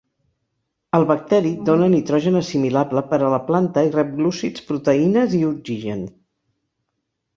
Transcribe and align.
El 0.99 1.03
bacteri 1.09 1.51
dóna 1.67 1.89
nitrogen 1.95 2.39
assimilable 2.39 3.03
per 3.11 3.19
a 3.27 3.29
la 3.35 3.41
planta 3.53 3.85
i 3.91 3.95
rep 3.99 4.17
glúcids, 4.17 4.67
proteïnes 4.71 5.37
i 5.41 5.47
oxigen. 5.51 6.03